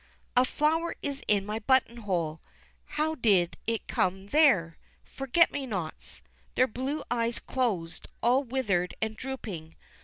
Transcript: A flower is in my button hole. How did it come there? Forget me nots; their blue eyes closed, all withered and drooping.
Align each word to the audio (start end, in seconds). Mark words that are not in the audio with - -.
A 0.35 0.45
flower 0.45 0.95
is 1.03 1.21
in 1.27 1.45
my 1.45 1.59
button 1.59 1.97
hole. 1.97 2.41
How 2.97 3.13
did 3.13 3.55
it 3.67 3.85
come 3.87 4.29
there? 4.29 4.79
Forget 5.03 5.51
me 5.51 5.67
nots; 5.67 6.23
their 6.55 6.65
blue 6.65 7.03
eyes 7.11 7.37
closed, 7.37 8.07
all 8.23 8.43
withered 8.43 8.95
and 8.99 9.15
drooping. 9.15 9.75